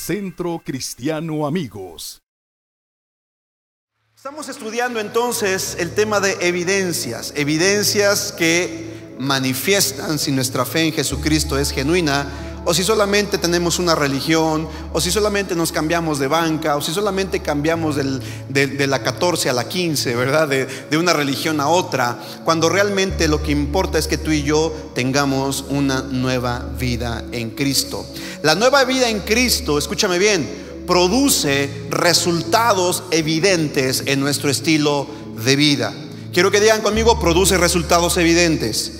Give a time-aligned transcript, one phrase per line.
[0.00, 2.22] Centro Cristiano Amigos.
[4.16, 11.58] Estamos estudiando entonces el tema de evidencias, evidencias que manifiestan si nuestra fe en Jesucristo
[11.58, 16.76] es genuina o si solamente tenemos una religión, o si solamente nos cambiamos de banca,
[16.76, 20.48] o si solamente cambiamos de, la 14 a la 15, ¿verdad?
[20.48, 24.42] De, de una religión a otra, cuando realmente lo que importa es que tú y
[24.42, 28.06] yo tengamos una nueva vida en Cristo.
[28.42, 30.48] La nueva vida en Cristo, escúchame bien,
[30.86, 35.06] produce resultados evidentes en nuestro estilo
[35.44, 35.94] de vida.
[36.32, 38.92] Quiero que digan conmigo, produce resultados evidentes.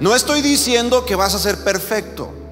[0.00, 2.43] No estoy diciendo que vas a ser perfecto.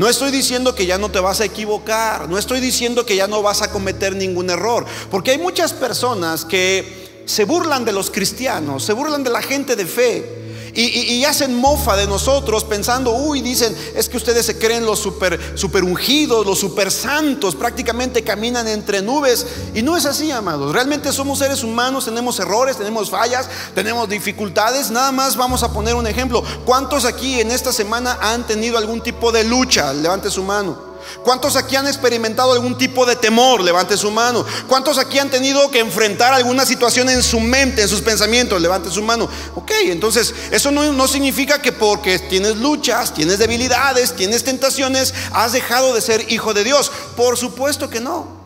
[0.00, 3.26] No estoy diciendo que ya no te vas a equivocar, no estoy diciendo que ya
[3.26, 8.10] no vas a cometer ningún error, porque hay muchas personas que se burlan de los
[8.10, 10.39] cristianos, se burlan de la gente de fe,
[10.74, 15.38] y, hacen mofa de nosotros pensando, uy, dicen, es que ustedes se creen los super,
[15.54, 19.46] super ungidos, los super santos, prácticamente caminan entre nubes.
[19.74, 20.72] Y no es así, amados.
[20.72, 24.90] Realmente somos seres humanos, tenemos errores, tenemos fallas, tenemos dificultades.
[24.90, 26.42] Nada más vamos a poner un ejemplo.
[26.64, 29.92] ¿Cuántos aquí en esta semana han tenido algún tipo de lucha?
[29.92, 30.89] Levante su mano.
[31.22, 33.60] ¿Cuántos aquí han experimentado algún tipo de temor?
[33.60, 34.44] Levante su mano.
[34.68, 38.60] ¿Cuántos aquí han tenido que enfrentar alguna situación en su mente, en sus pensamientos?
[38.60, 39.28] Levante su mano.
[39.54, 45.52] Ok, entonces eso no, no significa que porque tienes luchas, tienes debilidades, tienes tentaciones, has
[45.52, 46.90] dejado de ser hijo de Dios.
[47.16, 48.40] Por supuesto que no.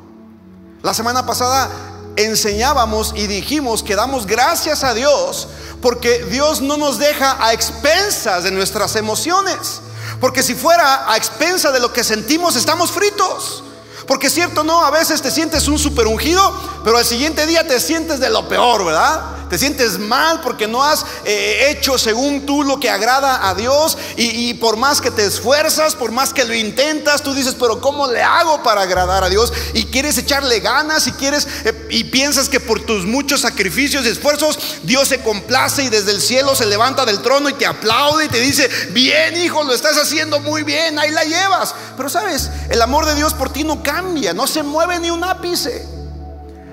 [0.82, 1.70] La semana pasada
[2.16, 5.48] enseñábamos y dijimos que damos gracias a Dios
[5.80, 9.82] porque Dios no nos deja a expensas de nuestras emociones.
[10.20, 13.64] Porque si fuera a expensa de lo que sentimos, estamos fritos.
[14.06, 16.52] Porque cierto, no, a veces te sientes un super ungido,
[16.84, 19.34] pero al siguiente día te sientes de lo peor, ¿verdad?
[19.48, 23.96] Te sientes mal porque no has eh, hecho según tú lo que agrada a Dios
[24.16, 28.06] y, por más que te esfuerzas, por más que lo intentas, tú dices, pero ¿cómo
[28.06, 29.52] le hago para agradar a Dios?
[29.72, 34.08] Y quieres echarle ganas y quieres eh, y piensas que por tus muchos sacrificios y
[34.08, 38.26] esfuerzos Dios se complace y desde el cielo se levanta del trono y te aplaude
[38.26, 41.74] y te dice, bien hijo, lo estás haciendo muy bien, ahí la llevas.
[41.96, 45.24] Pero sabes, el amor de Dios por ti no cambia, no se mueve ni un
[45.24, 45.93] ápice.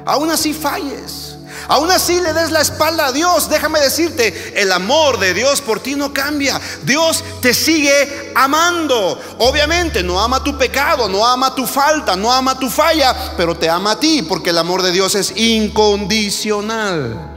[0.06, 1.36] Aún así falles.
[1.68, 3.50] Aún así le des la espalda a Dios.
[3.50, 6.60] Déjame decirte, el amor de Dios por ti no cambia.
[6.84, 9.20] Dios te sigue amando.
[9.40, 13.70] Obviamente no ama tu pecado, no ama tu falta, no ama tu falla, pero te
[13.70, 17.30] ama a ti porque el amor de Dios es incondicional.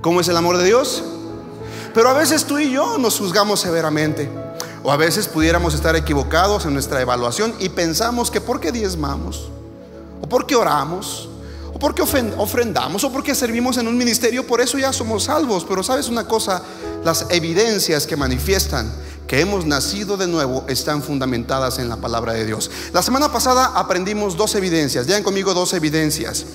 [0.00, 1.02] ¿Cómo es el amor de Dios?
[1.92, 4.30] Pero a veces tú y yo nos juzgamos severamente.
[4.82, 9.48] O a veces pudiéramos estar equivocados en nuestra evaluación y pensamos que porque diezmamos,
[10.22, 11.28] o porque oramos,
[11.76, 15.66] o porque ofrendamos, o porque servimos en un ministerio, por eso ya somos salvos.
[15.68, 16.62] Pero sabes una cosa,
[17.04, 18.90] las evidencias que manifiestan
[19.28, 22.70] que hemos nacido de nuevo están fundamentadas en la palabra de Dios.
[22.94, 26.46] La semana pasada aprendimos dos evidencias, vean conmigo dos evidencias.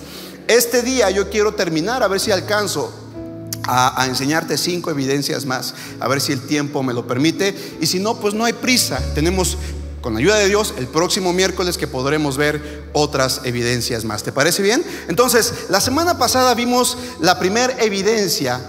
[0.48, 2.92] Este día yo quiero terminar, a ver si alcanzo
[3.68, 7.78] a, enseñarte cinco evidencias más, a ver si el tiempo me lo permite.
[7.80, 9.00] Y si no, pues no hay prisa.
[9.14, 9.56] Tenemos
[10.02, 14.24] con la ayuda de Dios, el próximo miércoles que podremos ver otras evidencias más.
[14.24, 14.84] ¿Te parece bien?
[15.08, 18.62] Entonces, la semana pasada vimos la primera evidencia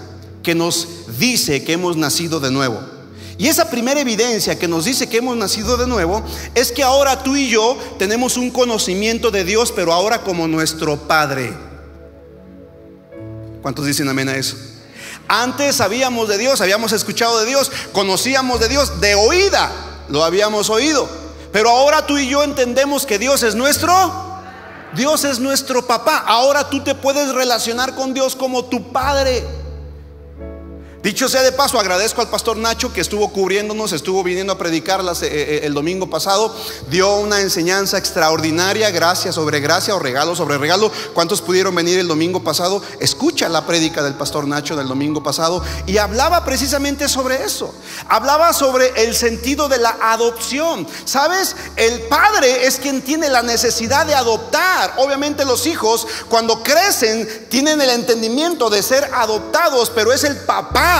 [0.43, 0.87] que nos
[1.19, 2.79] dice que hemos nacido de nuevo.
[3.37, 6.23] Y esa primera evidencia que nos dice que hemos nacido de nuevo
[6.53, 10.97] es que ahora tú y yo tenemos un conocimiento de Dios, pero ahora como nuestro
[11.07, 11.51] Padre.
[13.63, 14.55] ¿Cuántos dicen amén a eso?
[15.27, 19.71] Antes sabíamos de Dios, habíamos escuchado de Dios, conocíamos de Dios de oída,
[20.09, 21.22] lo habíamos oído.
[21.53, 23.93] Pero ahora tú y yo entendemos que Dios es nuestro.
[24.93, 26.23] Dios es nuestro papá.
[26.25, 29.62] Ahora tú te puedes relacionar con Dios como tu padre.
[31.03, 35.01] Dicho sea de paso, agradezco al pastor Nacho que estuvo cubriéndonos, estuvo viniendo a predicar
[35.01, 36.55] eh, eh, el domingo pasado,
[36.89, 40.89] dio una enseñanza extraordinaria, gracia sobre gracia o regalo sobre regalo.
[41.13, 42.81] ¿Cuántos pudieron venir el domingo pasado?
[43.01, 47.75] Escucha la prédica del pastor Nacho del domingo pasado y hablaba precisamente sobre eso.
[48.07, 50.87] Hablaba sobre el sentido de la adopción.
[51.03, 51.57] ¿Sabes?
[51.75, 54.93] El padre es quien tiene la necesidad de adoptar.
[54.95, 60.92] Obviamente los hijos cuando crecen tienen el entendimiento de ser adoptados, pero es el papá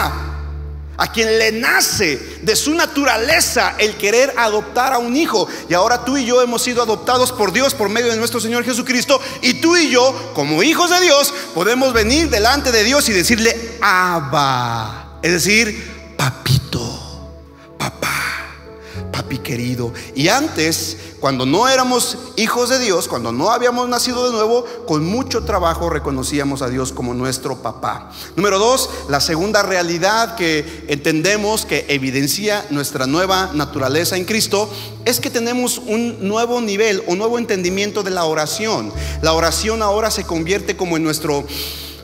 [0.98, 5.48] a quien le nace de su naturaleza el querer adoptar a un hijo.
[5.70, 8.64] Y ahora tú y yo hemos sido adoptados por Dios por medio de nuestro Señor
[8.64, 9.20] Jesucristo.
[9.42, 13.78] Y tú y yo, como hijos de Dios, podemos venir delante de Dios y decirle,
[13.82, 15.20] Abba.
[15.22, 17.32] Es decir, papito,
[17.78, 18.23] papá.
[19.14, 19.94] Papi querido.
[20.16, 25.06] Y antes, cuando no éramos hijos de Dios, cuando no habíamos nacido de nuevo, con
[25.06, 28.12] mucho trabajo reconocíamos a Dios como nuestro papá.
[28.36, 34.68] Número dos, la segunda realidad que entendemos que evidencia nuestra nueva naturaleza en Cristo
[35.06, 38.92] es que tenemos un nuevo nivel, un nuevo entendimiento de la oración.
[39.22, 41.46] La oración ahora se convierte como en nuestro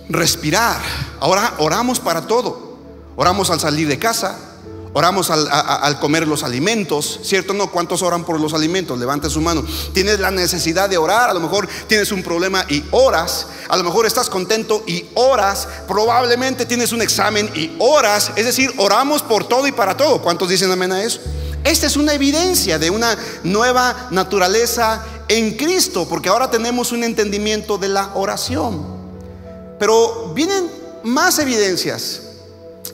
[0.09, 0.79] respirar.
[1.19, 2.69] Ahora oramos para todo.
[3.15, 4.48] Oramos al salir de casa,
[4.91, 7.53] Oramos al, comer los alimentos, ¿cierto?
[7.53, 8.97] No, ¿cuántos oran por los alimentos?
[8.97, 9.63] Levante su mano.
[9.93, 13.83] Tienes la necesidad de orar, a lo mejor tienes un problema y oras, a lo
[13.83, 19.47] mejor estás contento y oras, probablemente tienes un examen y oras, es decir, oramos por
[19.47, 20.23] todo y para todo.
[20.23, 21.19] ¿Cuántos dicen amén a eso?
[21.63, 27.77] Esta es una evidencia de una nueva naturaleza en Cristo, porque ahora tenemos un entendimiento
[27.77, 28.83] de la oración.
[29.77, 30.71] Pero vienen
[31.03, 32.23] más evidencias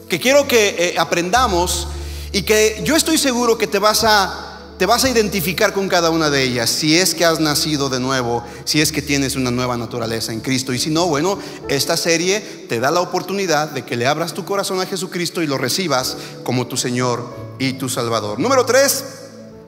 [0.08, 1.88] que quiero que eh, aprendamos
[2.32, 4.46] y que yo estoy seguro que te vas a
[4.78, 7.98] te vas a identificar con cada una de ellas, si es que has nacido de
[7.98, 10.74] nuevo, si es que tienes una nueva naturaleza en Cristo.
[10.74, 11.38] Y si no, bueno,
[11.68, 15.46] esta serie te da la oportunidad de que le abras tu corazón a Jesucristo y
[15.46, 17.26] lo recibas como tu Señor
[17.58, 18.38] y tu Salvador.
[18.38, 19.02] Número tres,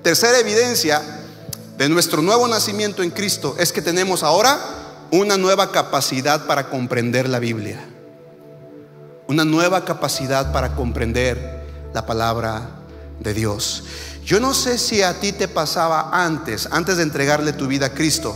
[0.02, 1.02] tercera evidencia
[1.79, 4.61] de nuestro nuevo nacimiento en Cristo es que tenemos ahora
[5.11, 7.82] una nueva capacidad para comprender la Biblia
[9.29, 12.71] una nueva capacidad para comprender la palabra
[13.21, 13.85] de Dios.
[14.25, 17.95] Yo no sé si a ti te pasaba antes, antes de entregarle tu vida a
[17.95, 18.35] Cristo,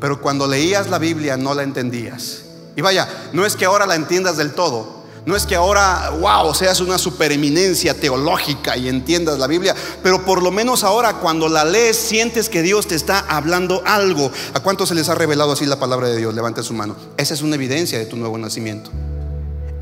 [0.00, 2.44] pero cuando leías la Biblia no la entendías.
[2.74, 6.54] Y vaya, no es que ahora la entiendas del todo, no es que ahora, wow,
[6.54, 11.66] seas una supereminencia teológica y entiendas la Biblia, pero por lo menos ahora cuando la
[11.66, 14.32] lees sientes que Dios te está hablando algo.
[14.54, 16.34] ¿A cuántos se les ha revelado así la palabra de Dios?
[16.34, 16.96] Levante su mano.
[17.18, 18.90] Esa es una evidencia de tu nuevo nacimiento.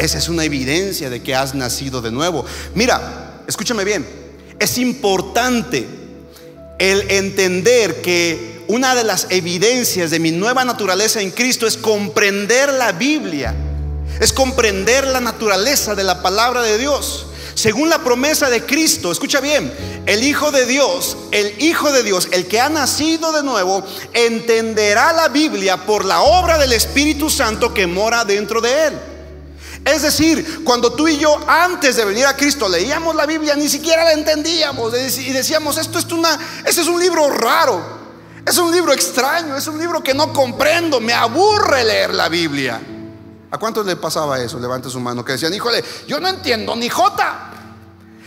[0.00, 2.47] Esa es una evidencia de que has nacido de nuevo.
[2.75, 4.06] Mira, escúchame bien,
[4.58, 5.87] es importante
[6.79, 12.73] el entender que una de las evidencias de mi nueva naturaleza en Cristo es comprender
[12.73, 13.55] la Biblia,
[14.20, 17.26] es comprender la naturaleza de la palabra de Dios.
[17.53, 19.70] Según la promesa de Cristo, escucha bien,
[20.06, 25.12] el Hijo de Dios, el Hijo de Dios, el que ha nacido de nuevo, entenderá
[25.12, 29.09] la Biblia por la obra del Espíritu Santo que mora dentro de él.
[29.85, 33.69] Es decir, cuando tú y yo antes de venir a Cristo leíamos la Biblia, ni
[33.69, 37.82] siquiera la entendíamos y decíamos, esto es una, es un libro raro,
[38.44, 42.81] es un libro extraño, es un libro que no comprendo, me aburre leer la Biblia.
[43.50, 44.61] ¿A cuántos le pasaba eso?
[44.61, 47.50] Levante su mano, que decían, híjole, yo no entiendo ni jota.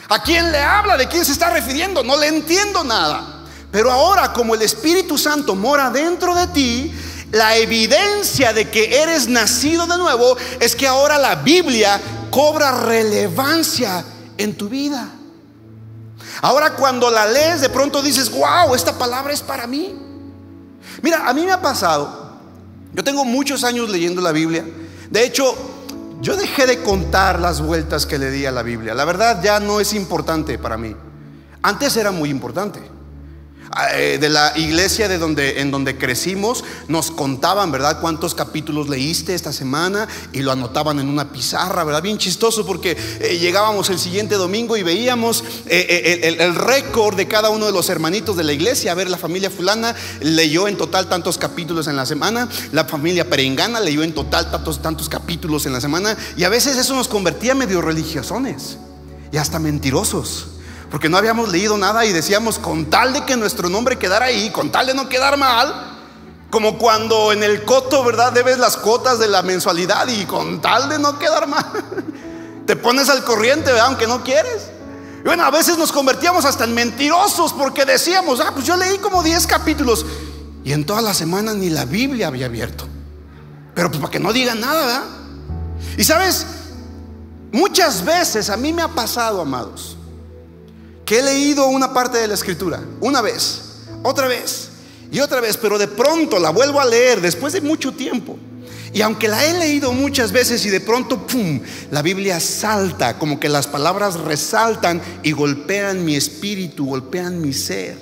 [0.09, 0.97] ¿A quién le habla?
[0.97, 2.03] ¿De quién se está refiriendo?
[2.03, 3.43] No le entiendo nada.
[3.71, 6.93] Pero ahora, como el Espíritu Santo mora dentro de ti,
[7.33, 11.99] la evidencia de que eres nacido de nuevo es que ahora la Biblia
[12.29, 14.05] cobra relevancia
[14.37, 15.09] en tu vida.
[16.43, 19.95] Ahora cuando la lees de pronto dices, wow, esta palabra es para mí.
[21.01, 22.37] Mira, a mí me ha pasado,
[22.93, 24.63] yo tengo muchos años leyendo la Biblia.
[25.09, 25.55] De hecho,
[26.21, 28.93] yo dejé de contar las vueltas que le di a la Biblia.
[28.93, 30.95] La verdad ya no es importante para mí.
[31.63, 32.92] Antes era muy importante.
[33.95, 37.99] Eh, de la iglesia de donde, en donde crecimos, nos contaban, ¿verdad?
[38.01, 42.03] Cuántos capítulos leíste esta semana y lo anotaban en una pizarra, ¿verdad?
[42.03, 47.27] Bien chistoso porque eh, llegábamos el siguiente domingo y veíamos eh, el, el récord de
[47.27, 48.91] cada uno de los hermanitos de la iglesia.
[48.91, 53.27] A ver, la familia fulana leyó en total tantos capítulos en la semana, la familia
[53.27, 57.07] perengana leyó en total tantos, tantos capítulos en la semana y a veces eso nos
[57.07, 58.77] convertía medio religiosones
[59.31, 60.52] y hasta mentirosos
[60.93, 64.51] porque no habíamos leído nada y decíamos, con tal de que nuestro nombre quedara ahí,
[64.51, 65.97] con tal de no quedar mal,
[66.51, 68.31] como cuando en el coto, ¿verdad?
[68.31, 71.65] Debes las cuotas de la mensualidad y con tal de no quedar mal,
[72.67, 73.87] te pones al corriente, ¿verdad?
[73.87, 74.67] Aunque no quieres.
[75.21, 78.99] Y bueno, a veces nos convertíamos hasta en mentirosos porque decíamos, ah, pues yo leí
[78.99, 80.05] como 10 capítulos
[80.63, 82.85] y en toda la semana ni la Biblia había abierto.
[83.73, 85.03] Pero pues para que no digan nada, ¿verdad?
[85.97, 86.45] Y sabes,
[87.51, 89.97] muchas veces a mí me ha pasado, amados,
[91.05, 93.61] que he leído una parte de la escritura, una vez,
[94.03, 94.69] otra vez
[95.11, 98.37] y otra vez, pero de pronto la vuelvo a leer después de mucho tiempo.
[98.93, 103.39] Y aunque la he leído muchas veces y de pronto, ¡pum!, la Biblia salta, como
[103.39, 107.97] que las palabras resaltan y golpean mi espíritu, golpean mi ser.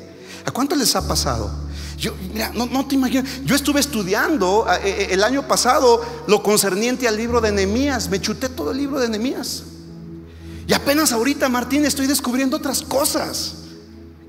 [0.46, 1.50] ¿A cuánto les ha pasado?
[1.98, 6.44] Yo, mira, no, no te imaginas, yo estuve estudiando eh, eh, el año pasado lo
[6.44, 9.64] concerniente al libro de Nehemías, me chuté todo el libro de Nehemías.
[10.68, 13.54] Y apenas ahorita, Martín, estoy descubriendo otras cosas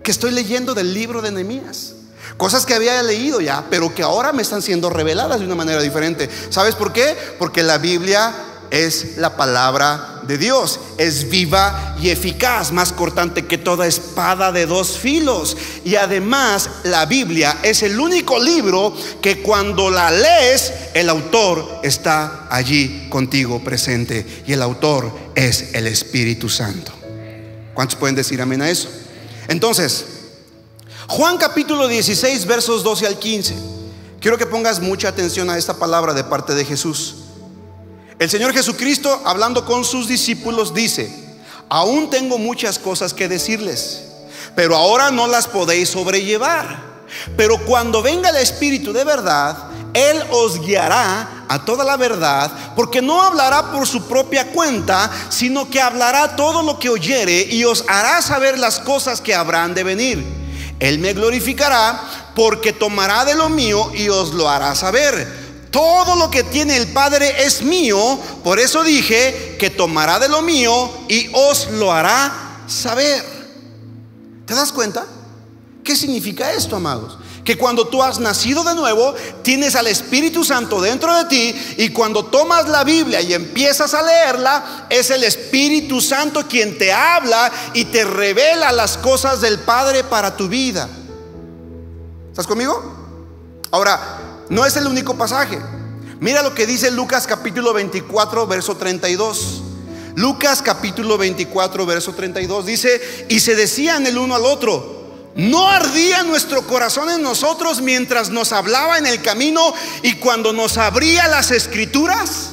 [0.02, 1.94] que estoy leyendo del libro de Nehemías.
[2.36, 5.82] Cosas que había leído ya, pero que ahora me están siendo reveladas de una manera
[5.82, 6.28] diferente.
[6.50, 7.16] ¿Sabes por qué?
[7.38, 8.34] Porque la Biblia
[8.72, 10.80] es la palabra de Dios.
[10.96, 15.58] Es viva y eficaz, más cortante que toda espada de dos filos.
[15.84, 22.48] Y además la Biblia es el único libro que cuando la lees, el autor está
[22.50, 24.26] allí contigo presente.
[24.46, 26.92] Y el autor es el Espíritu Santo.
[27.74, 28.88] ¿Cuántos pueden decir amén a eso?
[29.48, 30.06] Entonces,
[31.08, 33.54] Juan capítulo 16, versos 12 al 15.
[34.18, 37.21] Quiero que pongas mucha atención a esta palabra de parte de Jesús.
[38.22, 41.12] El Señor Jesucristo, hablando con sus discípulos, dice,
[41.68, 44.04] aún tengo muchas cosas que decirles,
[44.54, 46.84] pero ahora no las podéis sobrellevar.
[47.36, 49.56] Pero cuando venga el Espíritu de verdad,
[49.92, 55.68] Él os guiará a toda la verdad, porque no hablará por su propia cuenta, sino
[55.68, 59.82] que hablará todo lo que oyere y os hará saber las cosas que habrán de
[59.82, 60.24] venir.
[60.78, 62.00] Él me glorificará
[62.36, 65.41] porque tomará de lo mío y os lo hará saber.
[65.72, 70.42] Todo lo que tiene el Padre es mío, por eso dije que tomará de lo
[70.42, 73.24] mío y os lo hará saber.
[74.44, 75.06] ¿Te das cuenta?
[75.82, 77.16] ¿Qué significa esto, amados?
[77.42, 81.88] Que cuando tú has nacido de nuevo, tienes al Espíritu Santo dentro de ti y
[81.88, 87.50] cuando tomas la Biblia y empiezas a leerla, es el Espíritu Santo quien te habla
[87.72, 90.86] y te revela las cosas del Padre para tu vida.
[92.30, 93.00] ¿Estás conmigo?
[93.70, 94.21] Ahora,
[94.52, 95.58] no es el único pasaje.
[96.20, 99.62] Mira lo que dice Lucas capítulo 24, verso 32.
[100.14, 106.22] Lucas capítulo 24, verso 32 dice, y se decían el uno al otro, ¿no ardía
[106.22, 111.50] nuestro corazón en nosotros mientras nos hablaba en el camino y cuando nos abría las
[111.50, 112.50] escrituras?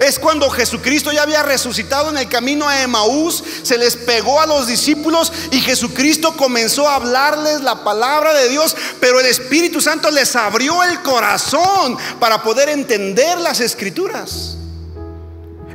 [0.00, 4.46] Es cuando Jesucristo ya había resucitado en el camino a Emaús, se les pegó a
[4.46, 10.10] los discípulos y Jesucristo comenzó a hablarles la palabra de Dios, pero el Espíritu Santo
[10.10, 14.56] les abrió el corazón para poder entender las escrituras.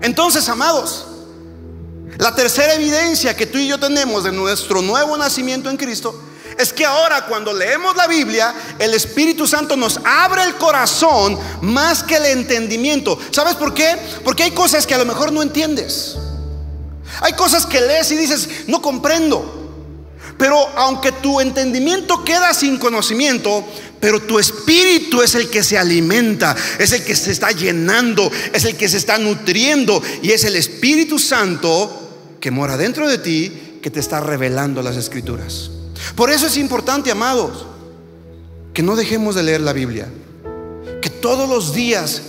[0.01, 1.05] Entonces, amados,
[2.17, 6.28] la tercera evidencia que tú y yo tenemos de nuestro nuevo nacimiento en Cristo
[6.59, 12.03] es que ahora cuando leemos la Biblia, el Espíritu Santo nos abre el corazón más
[12.03, 13.17] que el entendimiento.
[13.31, 13.95] ¿Sabes por qué?
[14.25, 16.17] Porque hay cosas que a lo mejor no entiendes.
[17.21, 19.55] Hay cosas que lees y dices, no comprendo.
[20.37, 23.63] Pero aunque tu entendimiento queda sin conocimiento,
[24.01, 28.65] pero tu espíritu es el que se alimenta, es el que se está llenando, es
[28.65, 33.79] el que se está nutriendo y es el Espíritu Santo que mora dentro de ti
[33.81, 35.71] que te está revelando las escrituras.
[36.15, 37.65] Por eso es importante, amados,
[38.73, 40.07] que no dejemos de leer la Biblia.
[41.01, 42.21] Que todos los días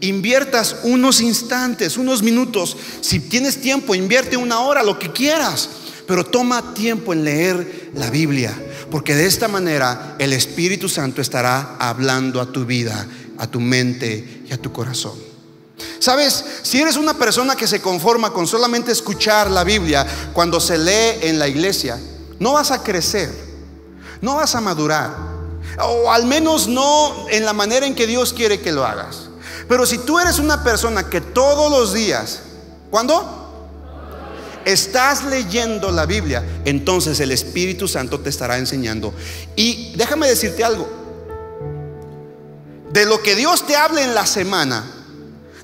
[0.00, 2.76] inviertas unos instantes, unos minutos.
[3.00, 5.68] Si tienes tiempo, invierte una hora, lo que quieras.
[6.06, 8.54] Pero toma tiempo en leer la Biblia.
[8.90, 13.06] Porque de esta manera el Espíritu Santo estará hablando a tu vida,
[13.36, 15.28] a tu mente y a tu corazón.
[15.98, 20.78] Sabes, si eres una persona que se conforma con solamente escuchar la Biblia cuando se
[20.78, 21.98] lee en la iglesia,
[22.38, 23.32] no vas a crecer,
[24.20, 25.14] no vas a madurar,
[25.80, 29.28] o al menos no en la manera en que Dios quiere que lo hagas.
[29.68, 32.40] Pero si tú eres una persona que todos los días,
[32.90, 33.34] ¿cuándo?
[34.64, 39.12] Estás leyendo la Biblia, entonces el Espíritu Santo te estará enseñando.
[39.56, 40.88] Y déjame decirte algo,
[42.90, 44.84] de lo que Dios te hable en la semana,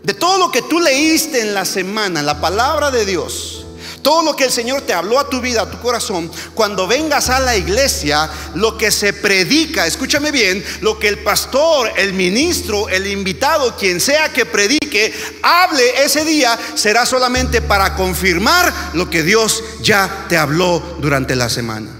[0.02, 3.63] de todo lo que tú leíste en la semana, la palabra de Dios,
[4.04, 7.30] todo lo que el Señor te habló a tu vida, a tu corazón, cuando vengas
[7.30, 12.88] a la iglesia, lo que se predica, escúchame bien, lo que el pastor, el ministro,
[12.90, 19.22] el invitado, quien sea que predique, hable ese día, será solamente para confirmar lo que
[19.22, 21.90] Dios ya te habló durante la semana.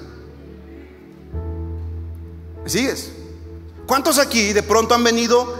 [2.63, 3.13] ¿Me sigues?
[3.87, 5.59] ¿Cuántos aquí de pronto han venido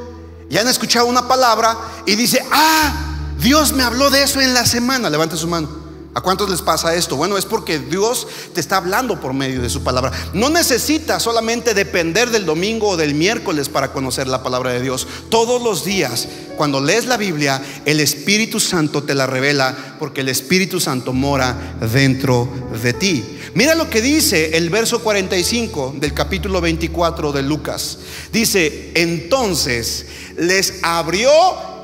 [0.51, 4.67] y han escuchado una palabra y dice, ah, Dios me habló de eso en la
[4.67, 5.09] semana?
[5.09, 5.84] Levante su mano.
[6.17, 7.17] ¿A cuántos les pasa esto?
[7.17, 10.13] Bueno, es porque Dios te está hablando por medio de su palabra.
[10.33, 15.09] No necesitas solamente depender del domingo o del miércoles para conocer la palabra de Dios.
[15.29, 20.29] Todos los días, cuando lees la Biblia, el Espíritu Santo te la revela porque el
[20.29, 22.49] Espíritu Santo mora dentro
[22.81, 23.41] de ti.
[23.55, 27.99] Mira lo que dice el verso 45 del capítulo 24 de Lucas.
[28.33, 30.07] Dice, entonces
[30.37, 31.31] les abrió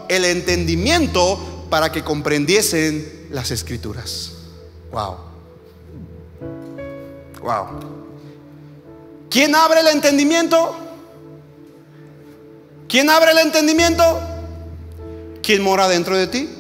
[0.09, 4.33] el entendimiento para que comprendiesen las escrituras.
[4.91, 5.17] Wow.
[7.41, 7.67] Wow.
[9.31, 10.77] ¿Quién abre el entendimiento?
[12.89, 14.21] ¿Quién abre el entendimiento?
[15.43, 16.51] ¿Quién mora dentro de ti?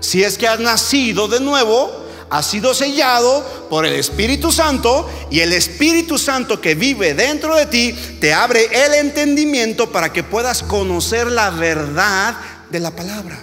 [0.00, 5.40] Si es que has nacido de nuevo, has sido sellado por el Espíritu Santo y
[5.40, 10.62] el Espíritu Santo que vive dentro de ti te abre el entendimiento para que puedas
[10.62, 12.36] conocer la verdad
[12.70, 13.40] de la palabra.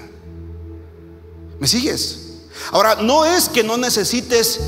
[1.60, 2.21] ¿Me sigues?
[2.72, 4.60] Ahora, no es que no necesites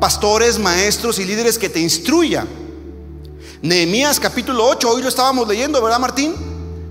[0.00, 2.48] pastores, maestros y líderes que te instruyan.
[3.62, 6.34] Nehemías capítulo 8, hoy lo estábamos leyendo, ¿verdad Martín?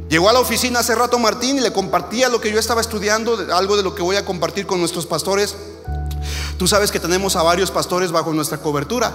[0.10, 3.38] Llegó a la oficina hace rato Martín y le compartía lo que yo estaba estudiando,
[3.54, 5.56] algo de lo que voy a compartir con nuestros pastores.
[6.58, 9.12] Tú sabes que tenemos a varios pastores bajo nuestra cobertura.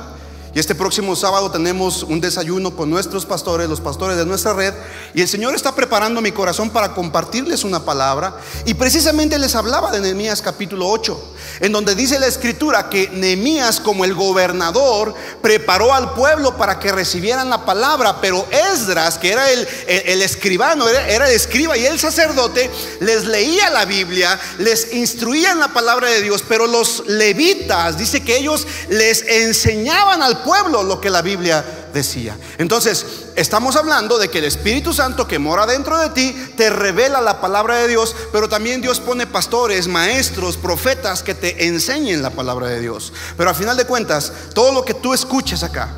[0.55, 4.75] Y este próximo sábado tenemos un desayuno con nuestros pastores, los pastores de nuestra red.
[5.15, 8.37] Y el Señor está preparando mi corazón para compartirles una palabra.
[8.65, 13.81] Y precisamente les hablaba de Nehemías capítulo 8, en donde dice la escritura que Nehemías
[13.81, 18.21] como el gobernador preparó al pueblo para que recibieran la palabra.
[18.21, 23.25] Pero Esdras, que era el, el, escribano, era, era el escriba y el sacerdote, les
[23.25, 26.45] leía la Biblia, les instruía en la palabra de Dios.
[26.49, 31.65] Pero los levitas, dice que ellos les enseñaban al pueblo lo que la Biblia
[31.99, 32.37] decía.
[32.59, 33.05] Entonces,
[33.37, 37.41] estamos hablando de que el Espíritu Santo que mora dentro de ti te revela la
[37.41, 42.69] palabra de Dios, pero también Dios pone pastores, maestros, profetas que te enseñen la palabra
[42.69, 43.13] de Dios.
[43.37, 45.89] Pero al final de cuentas, todo lo que tú escuches acá,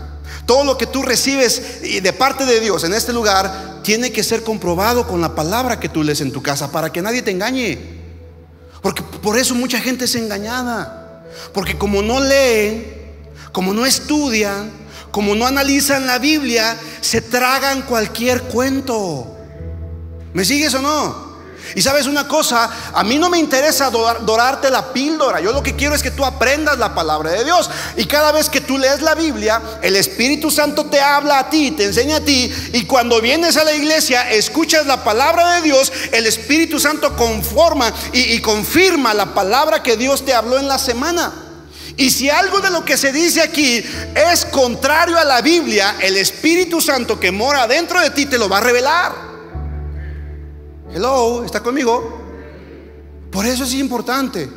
[0.46, 4.42] todo lo que tú recibes de parte de Dios en este lugar, tiene que ser
[4.42, 8.00] comprobado con la palabra que tú lees en tu casa para que nadie te engañe.
[8.82, 11.24] Porque por eso mucha gente es engañada.
[11.52, 13.00] Porque como no leen,
[13.52, 14.79] como no estudian,
[15.10, 19.36] como no analizan la Biblia, se tragan cualquier cuento.
[20.32, 21.30] ¿Me sigues o no?
[21.74, 25.76] Y sabes una cosa, a mí no me interesa dorarte la píldora, yo lo que
[25.76, 27.70] quiero es que tú aprendas la palabra de Dios.
[27.96, 31.70] Y cada vez que tú lees la Biblia, el Espíritu Santo te habla a ti,
[31.72, 35.92] te enseña a ti, y cuando vienes a la iglesia, escuchas la palabra de Dios,
[36.12, 40.78] el Espíritu Santo conforma y, y confirma la palabra que Dios te habló en la
[40.78, 41.49] semana.
[42.00, 46.16] Y si algo de lo que se dice aquí es contrario a la Biblia, el
[46.16, 49.12] Espíritu Santo que mora dentro de ti te lo va a revelar.
[50.94, 52.22] Hello, ¿está conmigo?
[53.30, 54.48] Por eso es importante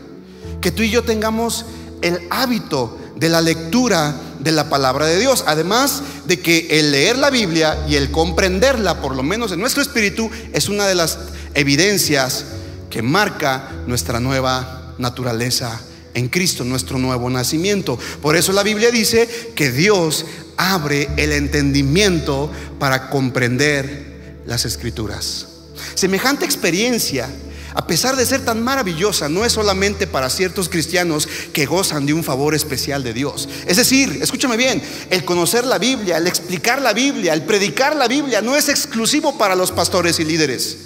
[0.62, 1.65] que tú y yo tengamos
[2.01, 5.43] el hábito de la lectura de la palabra de Dios.
[5.45, 9.81] Además de que el leer la Biblia y el comprenderla, por lo menos en nuestro
[9.81, 11.19] espíritu, es una de las
[11.55, 12.45] evidencias
[12.89, 15.81] que marca nuestra nueva naturaleza
[16.13, 17.98] en Cristo, nuestro nuevo nacimiento.
[18.22, 20.25] Por eso la Biblia dice que Dios
[20.58, 25.48] abre el entendimiento para comprender las escrituras.
[25.96, 27.29] Semejante experiencia,
[27.74, 32.14] a pesar de ser tan maravillosa, no es solamente para ciertos cristianos que gozan de
[32.14, 33.50] un favor especial de Dios.
[33.66, 38.07] Es decir, escúchame bien, el conocer la Biblia, el explicar la Biblia, el predicar la
[38.07, 40.77] Biblia no es exclusivo para los pastores y líderes,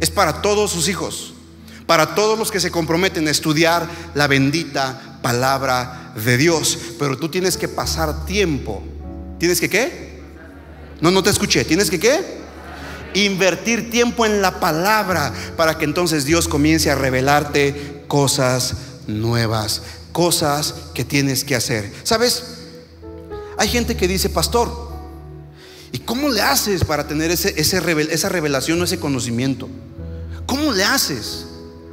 [0.00, 1.31] es para todos sus hijos
[1.92, 6.78] para todos los que se comprometen a estudiar la bendita palabra de Dios.
[6.98, 8.82] Pero tú tienes que pasar tiempo.
[9.38, 10.22] ¿Tienes que qué?
[11.02, 11.66] No, no te escuché.
[11.66, 12.24] ¿Tienes que qué?
[13.12, 18.74] Invertir tiempo en la palabra para que entonces Dios comience a revelarte cosas
[19.06, 21.92] nuevas, cosas que tienes que hacer.
[22.04, 22.42] ¿Sabes?
[23.58, 24.94] Hay gente que dice, pastor,
[25.92, 29.68] ¿y cómo le haces para tener ese, esa revelación o ese conocimiento?
[30.46, 31.48] ¿Cómo le haces?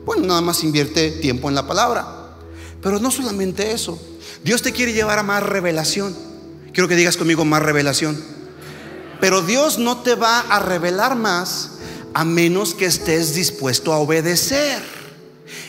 [0.05, 2.37] Bueno, nada más invierte tiempo en la palabra.
[2.81, 3.99] Pero no solamente eso.
[4.43, 6.15] Dios te quiere llevar a más revelación.
[6.73, 8.21] Quiero que digas conmigo más revelación.
[9.19, 11.71] Pero Dios no te va a revelar más
[12.13, 14.81] a menos que estés dispuesto a obedecer.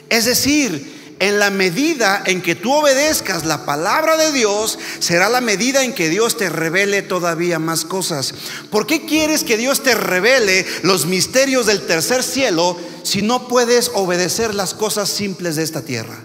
[0.09, 5.41] Es decir, en la medida en que tú obedezcas la palabra de Dios, será la
[5.41, 8.35] medida en que Dios te revele todavía más cosas.
[8.71, 13.91] ¿Por qué quieres que Dios te revele los misterios del tercer cielo si no puedes
[13.95, 16.25] obedecer las cosas simples de esta tierra?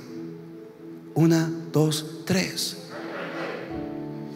[1.13, 2.77] Una, dos, tres.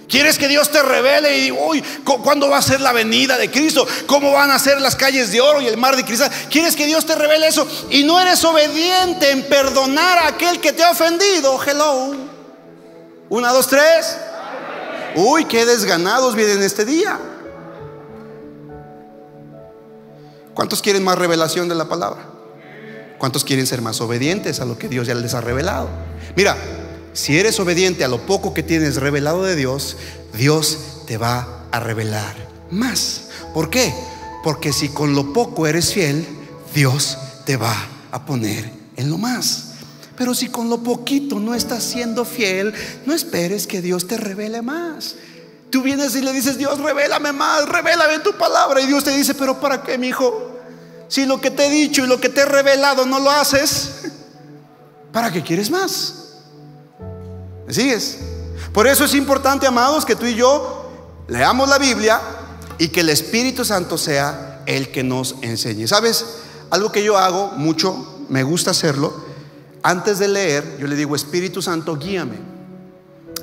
[0.10, 1.84] ¿Quieres que Dios te revele y uy,
[2.24, 3.88] cuándo va a ser la venida de Cristo?
[4.08, 6.32] ¿Cómo van a ser las calles de oro y el mar de cristal?
[6.50, 7.68] ¿Quieres que Dios te revele eso?
[7.92, 11.60] Y no eres obediente en perdonar a aquel que te ha ofendido.
[11.64, 12.16] Hello.
[13.30, 14.18] Una, dos, tres.
[15.16, 17.20] Uy, qué desganados vienen este día.
[20.56, 22.26] ¿Cuántos quieren más revelación de la palabra?
[23.20, 25.88] ¿Cuántos quieren ser más obedientes a lo que Dios ya les ha revelado?
[26.36, 26.58] Mira,
[27.14, 29.98] si eres obediente a lo poco que tienes revelado de Dios,
[30.34, 32.36] Dios te va a revelar
[32.72, 33.30] más.
[33.54, 33.94] ¿Por qué?
[34.44, 36.26] Porque si con lo poco eres fiel,
[36.74, 37.76] Dios te va
[38.12, 39.66] a poner en lo más.
[40.16, 42.74] Pero si con lo poquito no estás siendo fiel,
[43.06, 45.16] no esperes que Dios te revele más.
[45.70, 48.82] Tú vienes y le dices, Dios, revélame más, revélame tu palabra.
[48.82, 50.60] Y Dios te dice, pero ¿para qué, mi hijo?
[51.08, 53.92] Si lo que te he dicho y lo que te he revelado no lo haces,
[55.12, 56.29] ¿para qué quieres más?
[57.70, 58.18] ¿Me sigues?
[58.74, 60.90] Por eso es importante, amados, que tú y yo
[61.28, 62.20] leamos la Biblia
[62.80, 65.86] y que el Espíritu Santo sea el que nos enseñe.
[65.86, 66.26] ¿Sabes?
[66.72, 69.24] Algo que yo hago mucho, me gusta hacerlo.
[69.84, 72.40] antes de leer, yo le digo, Espíritu Santo, guíame.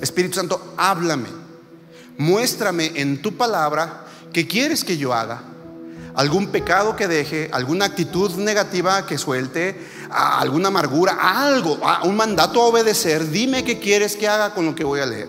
[0.00, 1.28] Espíritu Santo, háblame.
[2.18, 5.40] Muéstrame en tu palabra qué quieres que yo haga.
[6.16, 9.78] Algún pecado que deje, alguna actitud negativa que suelte,
[10.10, 13.30] alguna amargura, algo, un mandato a obedecer.
[13.30, 15.28] Dime qué quieres que haga con lo que voy a leer.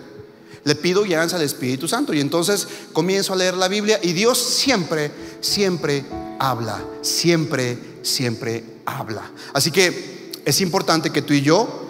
[0.64, 4.38] Le pido guianza al Espíritu Santo y entonces comienzo a leer la Biblia y Dios
[4.38, 6.04] siempre, siempre
[6.38, 9.30] habla, siempre, siempre habla.
[9.52, 11.86] Así que es importante que tú y yo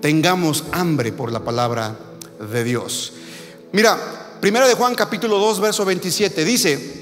[0.00, 1.96] tengamos hambre por la palabra
[2.50, 3.12] de Dios.
[3.72, 3.98] Mira,
[4.40, 7.01] primera de Juan capítulo 2 verso 27 dice,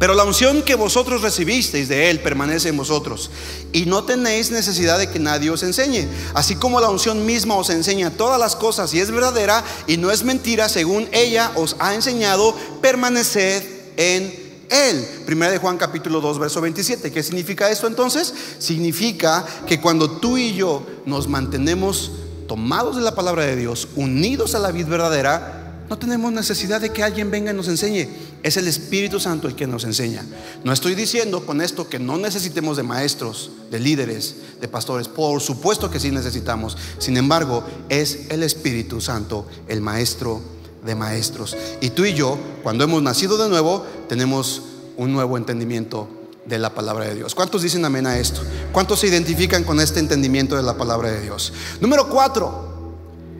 [0.00, 3.30] pero la unción que vosotros recibisteis de Él permanece en vosotros.
[3.70, 6.08] Y no tenéis necesidad de que nadie os enseñe.
[6.32, 10.10] Así como la unción misma os enseña todas las cosas y es verdadera y no
[10.10, 13.62] es mentira, según ella os ha enseñado, permaneced
[13.98, 15.06] en Él.
[15.26, 17.12] Primera de Juan capítulo 2, verso 27.
[17.12, 18.32] ¿Qué significa esto entonces?
[18.58, 22.10] Significa que cuando tú y yo nos mantenemos
[22.48, 25.59] tomados de la palabra de Dios, unidos a la vida verdadera,
[25.90, 28.08] no tenemos necesidad de que alguien venga y nos enseñe.
[28.44, 30.24] Es el Espíritu Santo el que nos enseña.
[30.62, 35.08] No estoy diciendo con esto que no necesitemos de maestros, de líderes, de pastores.
[35.08, 36.76] Por supuesto que sí necesitamos.
[36.98, 40.40] Sin embargo, es el Espíritu Santo el maestro
[40.86, 41.56] de maestros.
[41.80, 44.62] Y tú y yo, cuando hemos nacido de nuevo, tenemos
[44.96, 46.08] un nuevo entendimiento
[46.46, 47.34] de la palabra de Dios.
[47.34, 48.42] ¿Cuántos dicen amén a esto?
[48.70, 51.52] ¿Cuántos se identifican con este entendimiento de la palabra de Dios?
[51.80, 52.92] Número cuatro,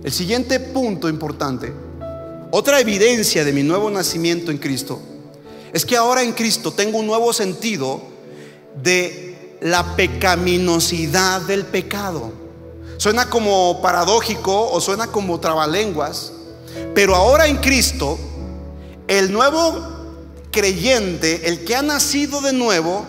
[0.03, 1.90] el siguiente punto importante
[2.51, 5.01] otra evidencia de mi nuevo nacimiento en Cristo
[5.73, 8.03] es que ahora en Cristo tengo un nuevo sentido
[8.83, 12.33] de la pecaminosidad del pecado.
[12.97, 16.33] Suena como paradójico o suena como trabalenguas,
[16.95, 18.19] pero ahora en Cristo,
[19.07, 20.01] el nuevo
[20.51, 23.07] creyente, el que ha nacido de nuevo,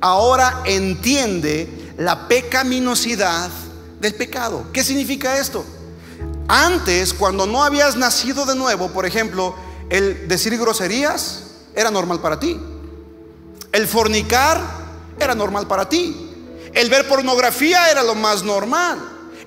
[0.00, 3.50] ahora entiende la pecaminosidad
[4.00, 4.66] del pecado.
[4.72, 5.64] ¿Qué significa esto?
[6.48, 9.54] Antes, cuando no habías nacido de nuevo, por ejemplo,
[9.88, 12.58] el decir groserías era normal para ti.
[13.72, 14.60] El fornicar
[15.18, 16.30] era normal para ti.
[16.74, 18.98] El ver pornografía era lo más normal.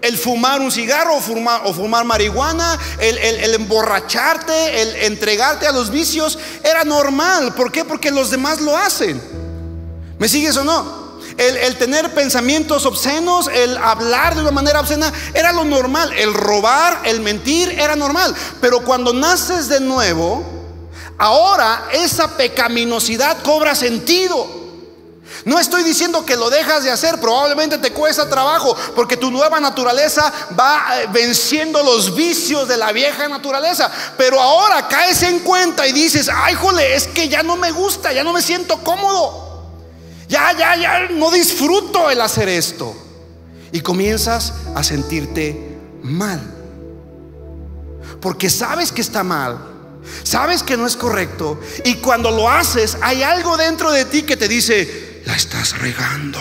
[0.01, 5.71] El fumar un cigarro o fumar, o fumar marihuana, el, el, emborracharte, el entregarte a
[5.71, 7.55] los vicios, era normal.
[7.55, 7.85] ¿Por qué?
[7.85, 9.21] Porque los demás lo hacen.
[10.19, 11.04] ¿Me sigues o no?
[11.37, 16.13] El, tener pensamientos obscenos, el hablar de una manera obscena, era lo normal.
[16.13, 18.33] El robar, el mentir, era normal.
[18.61, 20.43] Pero cuando naces de nuevo,
[21.17, 24.65] ahora esa pecaminosidad cobra sentido.
[25.43, 29.59] No estoy diciendo que lo dejas de hacer, probablemente te cuesta trabajo, porque tu nueva
[29.59, 33.91] naturaleza va eh, venciendo los vicios de la vieja naturaleza.
[34.17, 38.11] Pero ahora caes en cuenta y dices, ay, jole, es que ya no me gusta,
[38.11, 39.44] ya no me siento cómodo.
[40.35, 42.93] Ya, ya, ya, no disfruto el hacer esto.
[43.71, 46.41] Y comienzas a sentirte mal.
[48.19, 49.57] Porque sabes que está mal.
[50.23, 51.61] Sabes que no es correcto.
[51.85, 56.39] Y cuando lo haces, hay algo dentro de ti que te dice, la estás regando.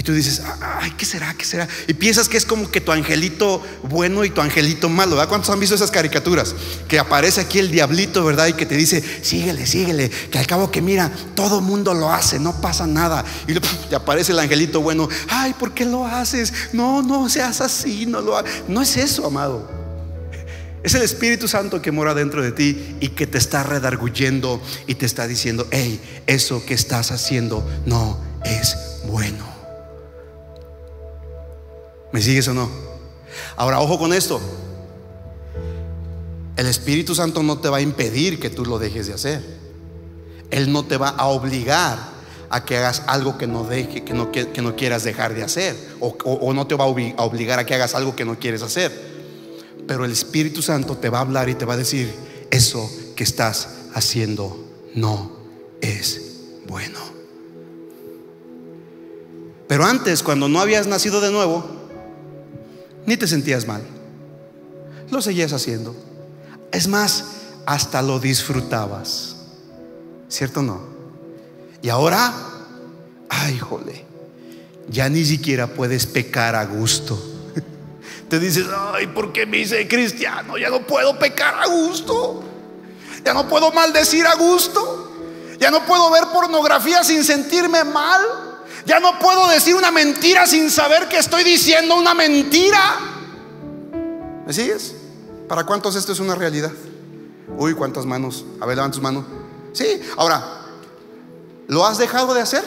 [0.00, 0.40] Y tú dices,
[0.80, 1.34] ay, ¿qué será?
[1.34, 1.68] ¿Qué será?
[1.86, 5.28] Y piensas que es como que tu angelito bueno y tu angelito malo, ¿verdad?
[5.28, 6.54] ¿Cuántos han visto esas caricaturas?
[6.88, 8.46] Que aparece aquí el diablito, ¿verdad?
[8.46, 12.40] Y que te dice, síguele, síguele, que al cabo que mira, todo mundo lo hace,
[12.40, 13.26] no pasa nada.
[13.46, 13.52] Y
[13.90, 16.50] te aparece el angelito bueno, ay, ¿por qué lo haces?
[16.72, 19.68] No, no seas así, no lo No es eso, amado.
[20.82, 24.94] Es el Espíritu Santo que mora dentro de ti y que te está redarguyendo y
[24.94, 29.49] te está diciendo, hey, eso que estás haciendo no es bueno.
[32.12, 32.68] ¿Me sigues o no?
[33.56, 34.40] Ahora, ojo con esto.
[36.56, 39.42] El Espíritu Santo no te va a impedir que tú lo dejes de hacer.
[40.50, 41.98] Él no te va a obligar
[42.50, 45.76] a que hagas algo que no, deje, que no, que no quieras dejar de hacer.
[46.00, 46.88] O, no te va a
[47.24, 48.92] obligar a que hagas algo que no quieres hacer.
[49.86, 52.12] Pero el Espíritu Santo te va a hablar y te va a decir,
[52.50, 54.56] eso que estás haciendo
[54.94, 55.32] no
[55.80, 56.20] es
[56.66, 56.98] bueno.
[59.68, 61.79] Pero antes, cuando no habías nacido de nuevo,
[63.06, 63.82] ni te sentías mal.
[65.10, 65.94] Lo seguías haciendo.
[66.72, 67.24] Es más,
[67.66, 69.36] hasta lo disfrutabas.
[70.28, 70.80] ¿Cierto o no?
[71.82, 72.32] Y ahora,
[73.28, 74.04] ay, jole,
[74.88, 77.20] ya ni siquiera puedes pecar a gusto.
[78.28, 80.58] Te dices, ay, ¿por qué me hice cristiano?
[80.58, 82.44] Ya no puedo pecar a gusto.
[83.24, 85.10] Ya no puedo maldecir a gusto.
[85.58, 88.20] Ya no puedo ver pornografía sin sentirme mal.
[88.86, 92.98] Ya no puedo decir una mentira sin saber que estoy diciendo una mentira.
[94.46, 94.94] ¿Me sigues?
[95.48, 96.72] ¿Para cuántos esto es una realidad?
[97.56, 98.44] Uy, cuántas manos.
[98.60, 99.24] A ver, levanta tus manos.
[99.72, 100.60] Sí, ahora,
[101.70, 102.64] ¿Lo has dejado de hacer?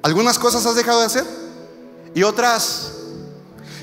[0.00, 1.24] ¿Algunas cosas has dejado de hacer?
[2.14, 2.92] Y otras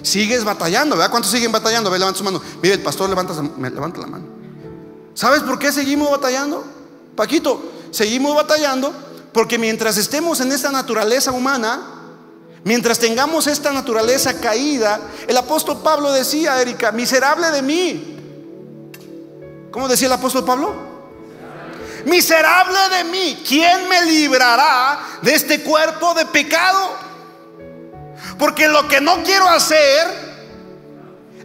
[0.01, 1.11] sigues batallando, ¿verdad?
[1.11, 1.91] ¿Cuántos siguen batallando?
[1.91, 2.41] Ve, levanta su mano.
[2.63, 4.25] Mire, el pastor levanta, levanta la mano.
[5.13, 6.65] ¿Sabes por qué seguimos batallando?
[7.15, 8.91] Paquito, seguimos batallando
[9.37, 11.79] porque mientras estemos en esta naturaleza humana,
[12.63, 18.17] mientras tengamos esta naturaleza caída, el apóstol Pablo decía, Erika, miserable de mí.
[19.69, 20.73] ¿Cómo decía el apóstol Pablo?
[22.05, 26.95] miserable de mí, ¿quién me librará de este cuerpo de pecado?
[28.39, 30.07] Porque lo que no quiero hacer,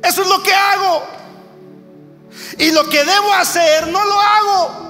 [0.02, 1.02] eso es lo que hago.
[2.56, 4.81] Y lo que debo hacer, no lo hago.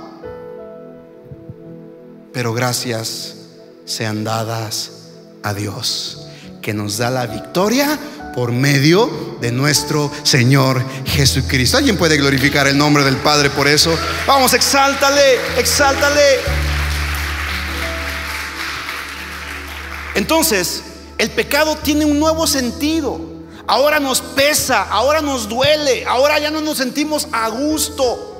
[2.33, 3.35] Pero gracias
[3.85, 4.91] sean dadas
[5.43, 6.27] a Dios,
[6.63, 7.99] que nos da la victoria
[8.35, 11.77] por medio de nuestro Señor Jesucristo.
[11.77, 13.95] ¿Alguien puede glorificar el nombre del Padre por eso?
[14.27, 16.41] Vamos, exáltale, exáltale.
[20.15, 20.83] Entonces,
[21.19, 23.21] el pecado tiene un nuevo sentido.
[23.67, 28.32] Ahora nos pesa, ahora nos duele, ahora ya no nos sentimos a gusto.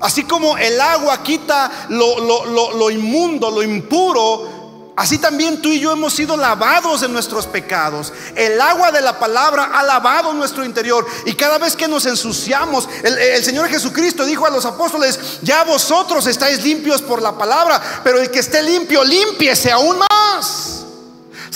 [0.00, 4.56] Así como el agua quita lo, lo, lo inmundo, lo impuro,
[4.96, 8.14] Así también tú y yo hemos sido lavados de nuestros pecados.
[8.34, 11.06] El agua de la palabra ha lavado nuestro interior.
[11.26, 16.26] Y cada vez que nos ensuciamos, el, Señor Jesucristo dijo a los apóstoles, ya vosotros
[16.26, 20.75] estáis limpios por la palabra, pero el que esté limpio, límpiese aún más.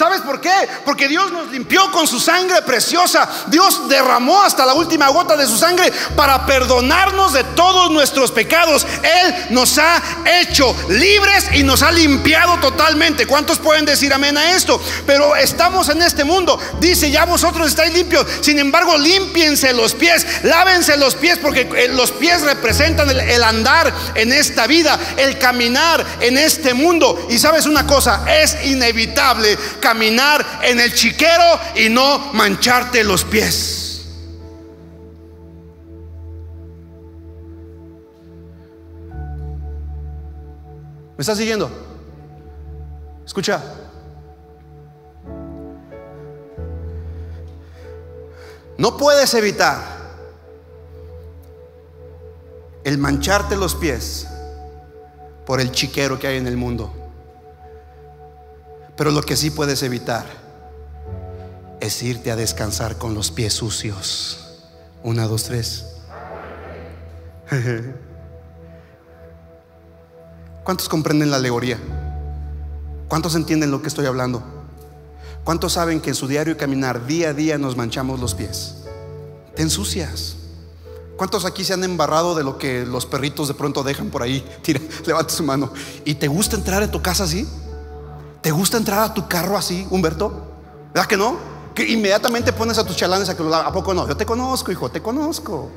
[0.01, 0.51] ¿Sabes por qué?
[0.87, 3.29] Porque Dios nos limpió con su sangre preciosa.
[3.49, 8.87] Dios derramó hasta la última gota de su sangre para perdonarnos de todos nuestros pecados.
[9.03, 10.03] Él nos ha
[10.41, 13.27] hecho libres y nos ha limpiado totalmente.
[13.27, 14.81] ¿Cuántos pueden decir amén a esto?
[15.05, 16.59] Pero estamos en este mundo.
[16.81, 18.27] Dice, ya vosotros estáis limpios.
[18.41, 23.45] Sin embargo, límpiense los pies, lávense los pies porque eh, los pies representan el, el
[23.45, 27.27] andar en esta vida, el caminar en este mundo.
[27.29, 29.90] Y sabes una cosa, es inevitable caminar
[30.63, 34.07] en el chiquero y no mancharte los pies.
[41.17, 41.71] ¿Me estás siguiendo?
[43.27, 43.63] Escucha.
[48.79, 50.01] No puedes evitar
[52.85, 54.27] el mancharte los pies
[55.45, 57.00] por el chiquero que hay en el mundo.
[59.01, 60.27] Pero lo que sí puedes evitar
[61.81, 64.59] es irte a descansar con los pies sucios.
[65.03, 65.87] Una, dos, tres.
[70.65, 71.79] ¿Cuántos comprenden la alegoría?
[73.09, 74.43] ¿Cuántos entienden lo que estoy hablando?
[75.45, 78.85] ¿Cuántos saben que en su diario caminar día a día nos manchamos los pies?
[79.57, 80.37] Te ensucias.
[81.17, 84.45] ¿Cuántos aquí se han embarrado de lo que los perritos de pronto dejan por ahí?
[84.63, 85.73] Tira, levanta su mano.
[86.05, 87.49] ¿Y te gusta entrar a tu casa así?
[88.41, 90.33] ¿Te gusta entrar a tu carro así, Humberto?
[90.95, 91.37] ¿Verdad que no?
[91.75, 94.09] Que inmediatamente pones a tus chalanes a que lo ¿A poco no?
[94.09, 95.71] Yo te conozco, hijo, te conozco.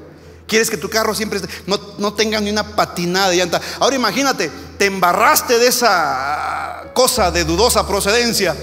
[0.47, 3.61] Quieres que tu carro siempre no, no tenga ni una patinada de llanta.
[3.79, 8.55] Ahora imagínate, te embarraste de esa cosa de dudosa procedencia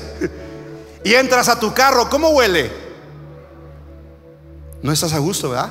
[1.05, 2.71] y entras a tu carro, ¿cómo huele?
[4.83, 5.71] No estás a gusto, ¿verdad?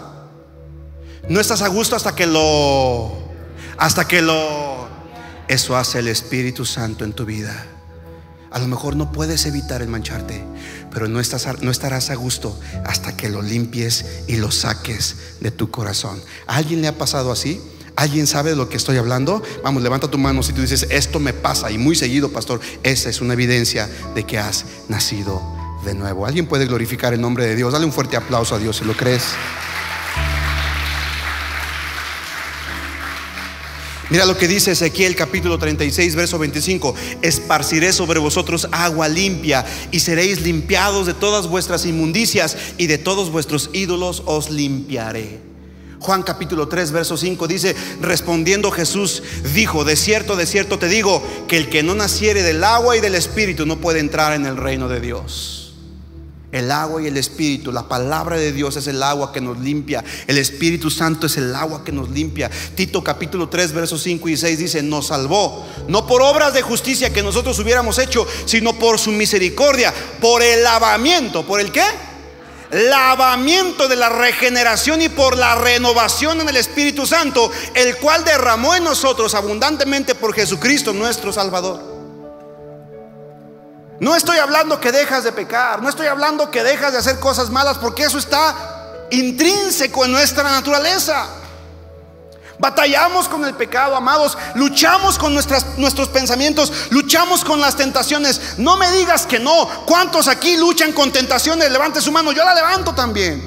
[1.27, 3.11] No estás a gusto hasta que lo
[3.77, 4.87] hasta que lo
[5.47, 7.78] eso hace el Espíritu Santo en tu vida.
[8.51, 10.43] A lo mejor no puedes evitar el mancharte,
[10.91, 15.51] pero no, estás, no estarás a gusto hasta que lo limpies y lo saques de
[15.51, 16.21] tu corazón.
[16.47, 17.61] ¿A alguien le ha pasado así?
[17.95, 19.43] ¿Alguien sabe de lo que estoy hablando?
[19.63, 22.61] Vamos, levanta tu mano si tú dices, esto me pasa y muy seguido, pastor.
[22.81, 25.41] Esa es una evidencia de que has nacido
[25.83, 26.25] de nuevo.
[26.25, 27.73] ¿Alguien puede glorificar el nombre de Dios?
[27.73, 29.23] Dale un fuerte aplauso a Dios si lo crees.
[34.09, 36.95] Mira lo que dice Ezequiel capítulo 36, verso 25.
[37.21, 43.31] Esparciré sobre vosotros agua limpia y seréis limpiados de todas vuestras inmundicias y de todos
[43.31, 45.39] vuestros ídolos os limpiaré.
[45.99, 49.21] Juan capítulo 3, verso 5 dice, respondiendo Jesús,
[49.53, 53.01] dijo, de cierto, de cierto te digo, que el que no naciere del agua y
[53.01, 55.58] del espíritu no puede entrar en el reino de Dios.
[56.51, 60.03] El agua y el Espíritu, la palabra de Dios es el agua que nos limpia.
[60.25, 62.49] El Espíritu Santo es el agua que nos limpia.
[62.73, 67.13] Tito capítulo 3, versos 5 y 6 dice, nos salvó, no por obras de justicia
[67.13, 71.45] que nosotros hubiéramos hecho, sino por su misericordia, por el lavamiento.
[71.45, 71.85] ¿Por el qué?
[72.71, 78.75] Lavamiento de la regeneración y por la renovación en el Espíritu Santo, el cual derramó
[78.75, 81.88] en nosotros abundantemente por Jesucristo nuestro Salvador.
[83.99, 87.49] No estoy hablando que dejas de pecar, no estoy hablando que dejas de hacer cosas
[87.49, 88.55] malas, porque eso está
[89.11, 91.27] intrínseco en nuestra naturaleza.
[92.57, 94.37] Batallamos con el pecado, amados.
[94.55, 96.71] Luchamos con nuestras, nuestros pensamientos.
[96.89, 98.57] Luchamos con las tentaciones.
[98.57, 99.65] No me digas que no.
[99.85, 101.71] ¿Cuántos aquí luchan con tentaciones?
[101.71, 102.33] Levante su mano.
[102.33, 103.41] Yo la levanto también.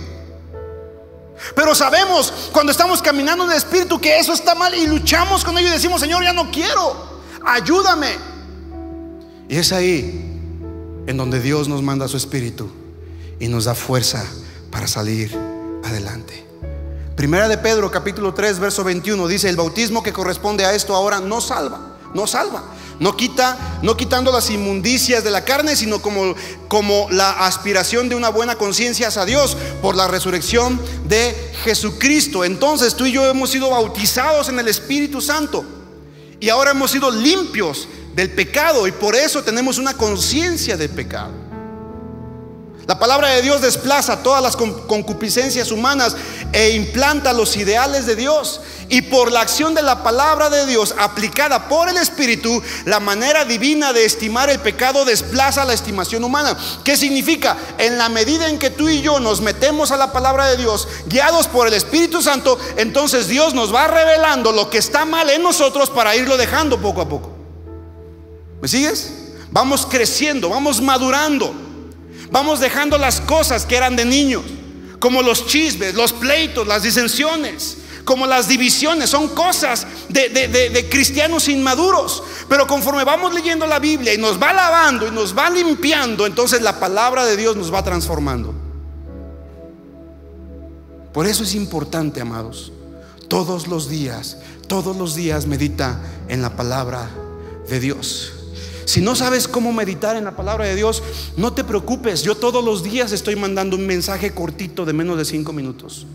[1.54, 5.58] Pero sabemos cuando estamos caminando en el Espíritu que eso está mal y luchamos con
[5.58, 7.20] ello y decimos, Señor, ya no quiero.
[7.44, 8.16] Ayúdame.
[9.46, 10.21] Y es ahí
[11.06, 12.70] en donde Dios nos manda su Espíritu
[13.40, 14.24] y nos da fuerza
[14.70, 15.36] para salir
[15.84, 16.46] adelante.
[17.16, 21.20] Primera de Pedro capítulo 3 verso 21 dice, el bautismo que corresponde a esto ahora
[21.20, 22.64] no salva, no salva.
[23.00, 26.36] No quita, no quitando las inmundicias de la carne, sino como,
[26.68, 31.34] como la aspiración de una buena conciencia hacia Dios por la resurrección de
[31.64, 32.44] Jesucristo.
[32.44, 35.64] Entonces tú y yo hemos sido bautizados en el Espíritu Santo
[36.38, 41.42] y ahora hemos sido limpios del pecado y por eso tenemos una conciencia del pecado.
[42.86, 46.16] La palabra de Dios desplaza todas las concupiscencias humanas
[46.52, 48.60] e implanta los ideales de Dios.
[48.88, 53.44] Y por la acción de la palabra de Dios aplicada por el Espíritu, la manera
[53.44, 56.56] divina de estimar el pecado desplaza la estimación humana.
[56.84, 57.56] ¿Qué significa?
[57.78, 60.88] En la medida en que tú y yo nos metemos a la palabra de Dios,
[61.06, 65.42] guiados por el Espíritu Santo, entonces Dios nos va revelando lo que está mal en
[65.42, 67.31] nosotros para irlo dejando poco a poco.
[68.62, 69.12] ¿Me sigues?
[69.50, 71.52] Vamos creciendo, vamos madurando.
[72.30, 74.42] Vamos dejando las cosas que eran de niños,
[74.98, 82.22] como los chismes, los pleitos, las disensiones, como las divisiones, son cosas de, cristianos inmaduros.
[82.48, 86.62] Pero conforme vamos leyendo la Biblia y nos va lavando y nos va limpiando, entonces
[86.62, 88.54] la palabra de Dios nos va transformando.
[91.12, 92.72] Por eso es importante, amados,
[93.28, 97.10] todos los días, todos los días medita en la palabra
[97.68, 98.41] de Dios.
[98.84, 101.02] Si no sabes cómo meditar en la palabra de Dios,
[101.36, 102.22] no te preocupes.
[102.22, 106.06] Yo todos los días estoy mandando un mensaje cortito de menos de cinco minutos.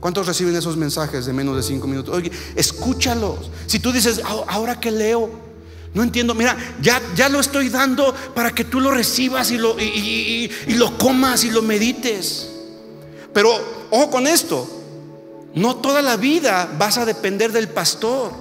[0.00, 2.14] ¿Cuántos reciben esos mensajes de menos de cinco minutos?
[2.14, 3.50] Oye, escúchalos.
[3.66, 5.30] Si tú dices, ahora que leo,
[5.94, 6.34] no entiendo.
[6.34, 10.98] Mira, ya, ya lo estoy dando para que tú lo recibas y lo, y lo
[10.98, 12.50] comas y lo medites.
[13.32, 13.50] Pero
[13.90, 14.68] ojo con esto.
[15.54, 18.32] No toda la vida vas a depender del pastor.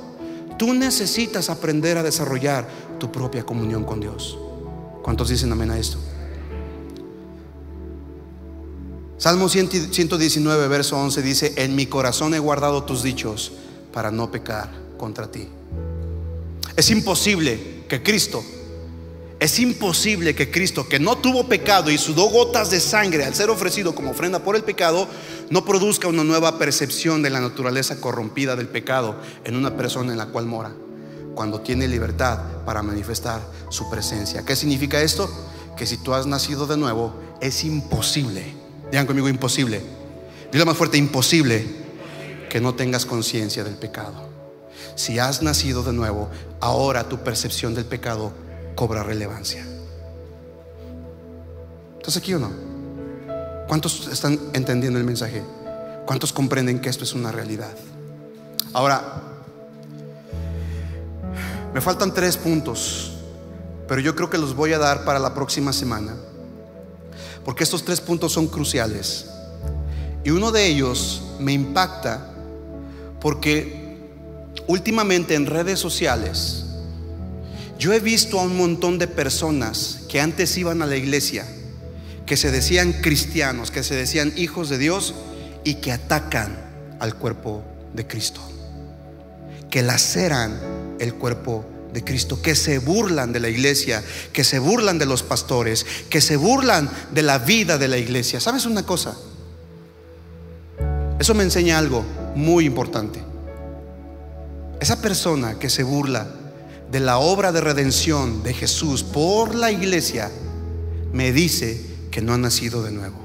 [0.58, 2.68] Tú necesitas aprender a desarrollar
[3.04, 4.38] tu propia comunión con Dios.
[5.02, 5.98] ¿Cuántos dicen amén a esto?
[9.18, 13.52] Salmo 119, verso 11 dice, en mi corazón he guardado tus dichos
[13.92, 15.50] para no pecar contra ti.
[16.78, 18.42] Es imposible que Cristo,
[19.38, 23.50] es imposible que Cristo, que no tuvo pecado y sudó gotas de sangre al ser
[23.50, 25.10] ofrecido como ofrenda por el pecado,
[25.50, 30.18] no produzca una nueva percepción de la naturaleza corrompida del pecado en una persona en
[30.18, 30.74] la cual mora
[31.36, 34.44] cuando tiene libertad para manifestar su presencia.
[34.44, 35.30] ¿Qué significa esto?
[35.76, 38.54] Que si tú has nacido de nuevo, es imposible,
[38.92, 39.82] digan conmigo imposible,
[40.52, 41.66] dile más fuerte, imposible
[42.50, 44.30] que no tengas conciencia del pecado.
[44.96, 48.32] Si has nacido de nuevo, ahora tu percepción del pecado
[48.76, 49.66] cobra relevancia.
[51.98, 52.52] ¿Estás aquí o no?
[53.68, 55.42] ¿Cuántos están entendiendo el mensaje?
[56.06, 57.72] ¿Cuántos comprenden que esto es una realidad?
[58.74, 59.33] Ahora,
[61.74, 63.14] me faltan tres puntos,
[63.88, 66.16] pero yo creo que los voy a dar para la próxima semana,
[67.44, 69.26] porque estos tres puntos son cruciales.
[70.24, 72.30] Y uno de ellos me impacta
[73.20, 73.98] porque
[74.68, 76.66] últimamente en redes sociales
[77.80, 81.46] yo he visto a un montón de personas que antes iban a la iglesia,
[82.26, 85.16] que se decían cristianos, que se decían hijos de Dios
[85.64, 86.56] y que atacan
[87.00, 88.42] al cuerpo de Cristo,
[89.70, 94.04] que laceran el cuerpo de Cristo, que se burlan de la iglesia,
[94.34, 98.40] que se burlan de los pastores, que se burlan de la vida de la iglesia.
[98.40, 99.16] ¿Sabes una cosa?
[101.20, 102.04] Eso me enseña algo
[102.36, 103.24] muy importante.
[104.80, 106.28] Esa persona que se burla
[106.92, 110.32] de la obra de redención de Jesús por la iglesia,
[111.12, 111.80] me dice
[112.12, 113.18] que no ha nacido de nuevo.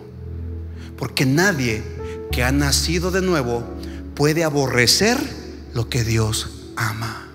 [0.97, 1.83] Porque nadie
[2.31, 3.65] que ha nacido de nuevo
[4.15, 5.19] puede aborrecer
[5.75, 7.28] lo que Dios ama.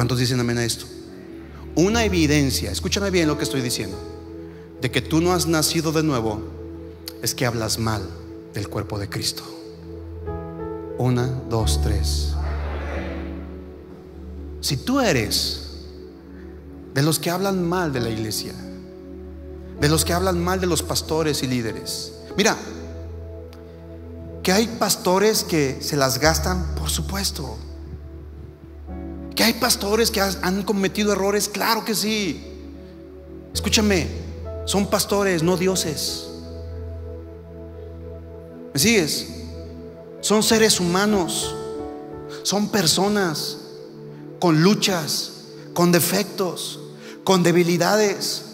[0.00, 0.86] ¿Cuántos dicen amén a esto?
[1.74, 3.98] Una evidencia, escúchame bien lo que estoy diciendo,
[4.80, 6.40] de que tú no has nacido de nuevo
[7.20, 8.00] es que hablas mal
[8.54, 9.42] del cuerpo de Cristo.
[10.96, 12.32] Una, dos, tres.
[14.62, 15.68] Si tú eres
[16.94, 18.54] de los que hablan mal de la iglesia,
[19.82, 22.56] de los que hablan mal de los pastores y líderes, mira,
[24.42, 27.58] que hay pastores que se las gastan, por supuesto
[29.50, 32.40] hay pastores que han cometido errores, claro que sí.
[33.52, 34.06] Escúchame,
[34.64, 36.28] son pastores, no dioses.
[38.72, 39.26] ¿Me sigues?
[40.20, 41.56] Son seres humanos.
[42.44, 43.58] son personas
[44.38, 45.32] con luchas,
[45.74, 46.78] con defectos,
[47.24, 48.44] con debilidades,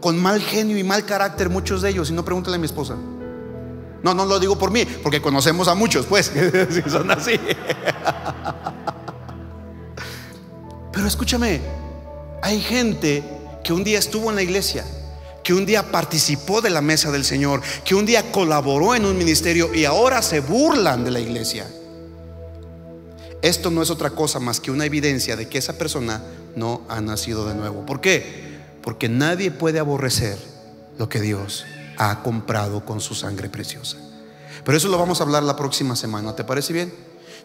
[0.00, 2.10] con mal genio y mal carácter, muchos de ellos.
[2.10, 2.96] Y no pregúntale a mi esposa.
[4.02, 6.32] No, no lo digo por mí, porque conocemos a muchos, pues,
[6.70, 7.38] si son así.
[10.92, 11.60] Pero escúchame,
[12.42, 13.22] hay gente
[13.62, 14.84] que un día estuvo en la iglesia,
[15.42, 19.16] que un día participó de la mesa del Señor, que un día colaboró en un
[19.16, 21.66] ministerio y ahora se burlan de la iglesia.
[23.42, 26.22] Esto no es otra cosa más que una evidencia de que esa persona
[26.56, 27.86] no ha nacido de nuevo.
[27.86, 28.60] ¿Por qué?
[28.82, 30.38] Porque nadie puede aborrecer
[30.98, 31.64] lo que Dios
[31.96, 33.96] ha comprado con su sangre preciosa.
[34.64, 36.36] Pero eso lo vamos a hablar la próxima semana.
[36.36, 36.92] ¿Te parece bien?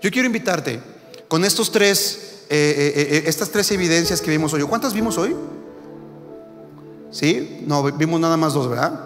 [0.02, 0.82] Yo quiero invitarte
[1.30, 4.62] con estos tres, eh, eh, eh, estas tres evidencias que vimos hoy.
[4.64, 5.36] ¿Cuántas vimos hoy?
[7.12, 7.64] ¿Sí?
[7.66, 9.00] No, vimos nada más dos, ¿verdad?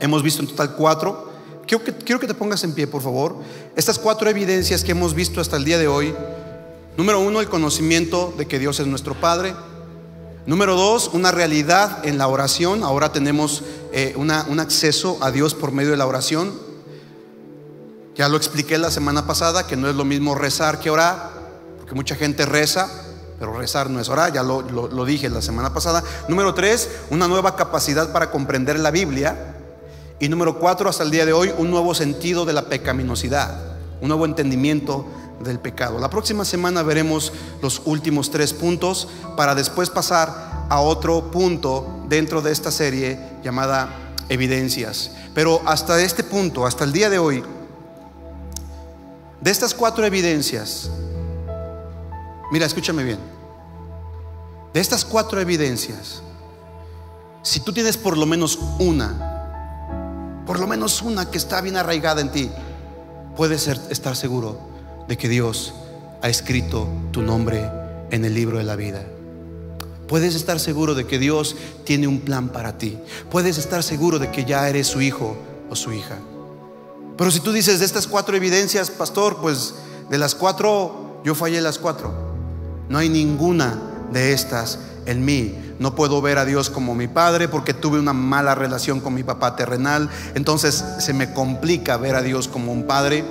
[0.00, 1.28] Hemos visto en total cuatro.
[1.66, 3.36] Quiero que, quiero que te pongas en pie, por favor.
[3.76, 6.14] Estas cuatro evidencias que hemos visto hasta el día de hoy.
[6.96, 9.54] Número uno, el conocimiento de que Dios es nuestro Padre.
[10.46, 12.82] Número dos, una realidad en la oración.
[12.82, 13.62] Ahora tenemos
[14.16, 16.52] un acceso a Dios por medio de la oración.
[18.16, 21.37] Ya lo expliqué la semana pasada, que no es lo mismo rezar que orar,
[21.88, 22.86] porque mucha gente reza,
[23.38, 26.04] pero rezar no es orar, ya lo, lo, dije la semana pasada.
[26.28, 29.54] Número tres, una nueva capacidad para comprender la Biblia.
[30.20, 33.58] Y número cuatro, hasta el día de hoy, un nuevo sentido de la pecaminosidad,
[34.02, 35.06] un nuevo entendimiento
[35.40, 35.98] del pecado.
[35.98, 37.32] La próxima semana veremos
[37.62, 43.88] los últimos tres puntos para después pasar a otro punto dentro de esta serie llamada
[44.28, 45.12] evidencias.
[45.34, 47.42] Pero hasta este punto, hasta el día de hoy,
[49.40, 50.90] de estas cuatro evidencias,
[52.50, 53.18] Mira, escúchame bien.
[54.72, 56.22] De estas cuatro evidencias,
[57.42, 62.20] si tú tienes por lo menos una, por lo menos una que está bien arraigada
[62.20, 62.50] en ti,
[63.36, 64.58] puedes estar seguro
[65.08, 65.74] de que Dios
[66.22, 67.70] ha escrito tu nombre
[68.10, 69.04] en el libro de la vida.
[70.06, 72.98] Puedes estar seguro de que Dios tiene un plan para ti.
[73.30, 75.36] Puedes estar seguro de que ya eres su hijo
[75.68, 76.16] o su hija.
[77.16, 79.74] Pero si tú dices de estas cuatro evidencias, pastor, pues
[80.08, 82.27] de las cuatro, yo fallé las cuatro.
[82.88, 83.78] No hay ninguna
[84.12, 85.54] de estas en mí.
[85.78, 89.22] No puedo ver a Dios como mi padre porque tuve una mala relación con mi
[89.22, 90.10] papá terrenal.
[90.34, 93.24] Entonces se me complica ver a Dios como un padre.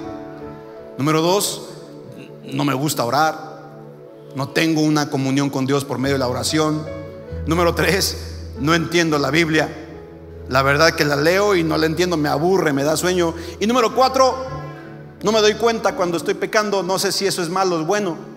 [0.98, 1.70] Número dos,
[2.46, 3.48] no me gusta orar.
[4.36, 6.84] No tengo una comunión con Dios por medio de la oración.
[7.48, 8.18] Número tres,
[8.60, 9.86] no entiendo la Biblia.
[10.50, 13.34] La verdad que la leo y no la entiendo, me aburre, me da sueño.
[13.60, 14.36] Y número cuatro,
[15.22, 16.84] no me doy cuenta cuando estoy pecando.
[16.84, 18.37] No sé si eso es malo o es bueno.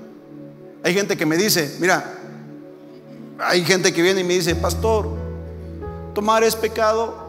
[0.83, 2.19] Hay gente que me dice, mira,
[3.39, 5.09] hay gente que viene y me dice, pastor,
[6.15, 7.29] tomar es pecado.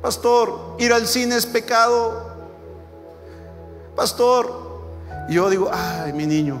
[0.00, 2.32] Pastor, ir al cine es pecado.
[3.94, 4.82] Pastor,
[5.28, 6.58] y yo digo, ay, mi niño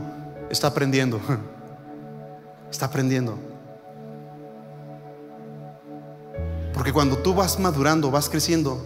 [0.50, 1.20] está aprendiendo.
[2.70, 3.38] Está aprendiendo.
[6.72, 8.80] Porque cuando tú vas madurando, vas creciendo,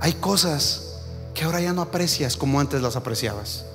[0.00, 1.02] hay cosas
[1.34, 3.67] que ahora ya no aprecias como antes las apreciabas.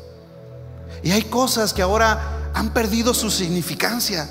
[1.04, 4.28] Y hay cosas que ahora han perdido su significancia.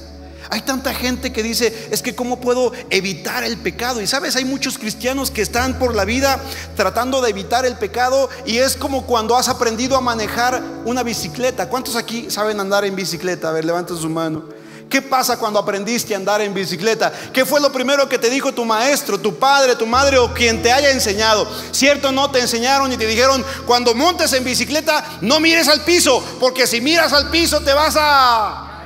[0.51, 4.03] Hay tanta gente que dice, es que cómo puedo evitar el pecado.
[4.03, 6.39] Y sabes, hay muchos cristianos que están por la vida
[6.77, 11.70] tratando de evitar el pecado y es como cuando has aprendido a manejar una bicicleta.
[11.70, 13.49] ¿Cuántos aquí saben andar en bicicleta?
[13.49, 14.45] A ver, levanten su mano.
[14.93, 17.11] ¿Qué pasa cuando aprendiste a andar en bicicleta?
[17.32, 20.61] ¿Qué fue lo primero que te dijo tu maestro, tu padre, tu madre o quien
[20.61, 21.51] te haya enseñado?
[21.70, 26.22] ¿Cierto no te enseñaron y te dijeron, cuando montes en bicicleta, no mires al piso,
[26.38, 28.82] porque si miras al piso te vas a...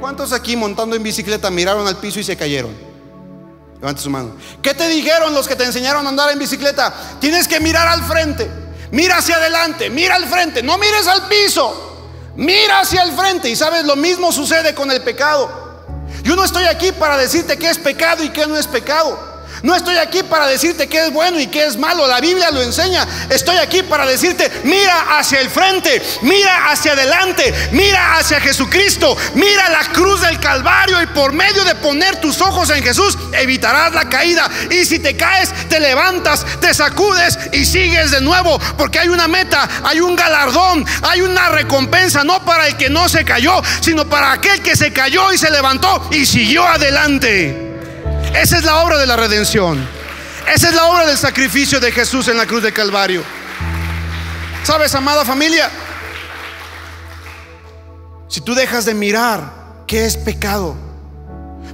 [0.00, 2.74] ¿Cuántos aquí montando en bicicleta miraron al piso y se cayeron?
[3.74, 4.36] Levante su mano.
[4.62, 6.90] ¿Qué te dijeron los que te enseñaron a andar en bicicleta?
[7.20, 8.50] Tienes que mirar al frente.
[8.92, 11.93] Mira hacia adelante, mira al frente, no mires al piso.
[12.36, 15.64] Mira hacia el frente y sabes, lo mismo sucede con el pecado.
[16.22, 19.33] Yo no estoy aquí para decirte que es pecado y que no es pecado.
[19.62, 22.06] No estoy aquí para decirte que es bueno y que es malo.
[22.06, 23.06] La Biblia lo enseña.
[23.30, 29.68] Estoy aquí para decirte, mira hacia el frente, mira hacia adelante, mira hacia Jesucristo, mira
[29.70, 34.08] la cruz del Calvario y por medio de poner tus ojos en Jesús evitarás la
[34.08, 34.48] caída.
[34.70, 38.58] Y si te caes, te levantas, te sacudes y sigues de nuevo.
[38.76, 43.08] Porque hay una meta, hay un galardón, hay una recompensa, no para el que no
[43.08, 47.63] se cayó, sino para aquel que se cayó y se levantó y siguió adelante.
[48.34, 49.78] Esa es la obra de la redención.
[50.52, 53.22] Esa es la obra del sacrificio de Jesús en la cruz de Calvario.
[54.64, 55.70] ¿Sabes, amada familia?
[58.28, 60.74] Si tú dejas de mirar qué es pecado,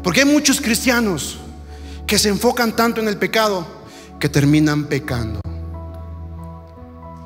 [0.02, 1.38] porque hay muchos cristianos
[2.06, 3.66] que se enfocan tanto en el pecado
[4.18, 5.40] que terminan pecando.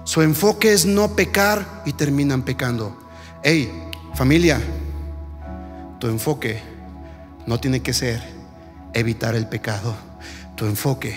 [0.04, 2.96] Su enfoque es no pecar y terminan pecando.
[3.42, 3.72] Hey,
[4.14, 4.60] familia,
[5.98, 6.62] tu enfoque
[7.46, 8.33] no tiene que ser
[8.94, 9.94] evitar el pecado.
[10.56, 11.14] Tu enfoque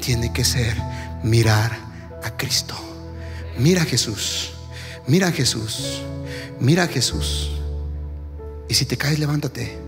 [0.00, 0.74] tiene que ser
[1.22, 1.76] mirar
[2.22, 2.74] a Cristo.
[3.58, 4.52] Mira a Jesús.
[5.06, 6.02] Mira a Jesús.
[6.60, 7.50] Mira a Jesús.
[8.68, 9.78] Y si te caes, levántate.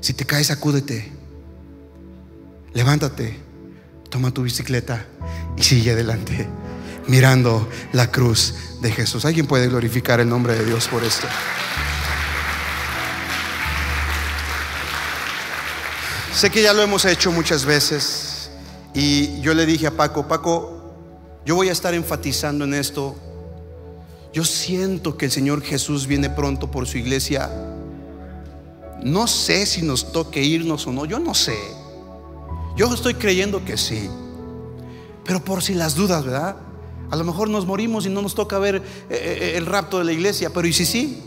[0.00, 1.12] Si te caes, sacúdete.
[2.74, 3.38] Levántate.
[4.08, 5.06] Toma tu bicicleta
[5.56, 6.46] y sigue adelante.
[7.08, 9.24] Mirando la cruz de Jesús.
[9.24, 11.26] ¿Alguien puede glorificar el nombre de Dios por esto?
[16.36, 18.50] Sé que ya lo hemos hecho muchas veces
[18.92, 20.92] y yo le dije a Paco, Paco,
[21.46, 23.16] yo voy a estar enfatizando en esto.
[24.34, 27.50] Yo siento que el Señor Jesús viene pronto por su iglesia.
[29.02, 31.56] No sé si nos toque irnos o no, yo no sé.
[32.76, 34.10] Yo estoy creyendo que sí.
[35.24, 36.56] Pero por si las dudas, ¿verdad?
[37.10, 40.04] A lo mejor nos morimos y no nos toca ver eh, eh, el rapto de
[40.04, 41.22] la iglesia, pero ¿y si sí?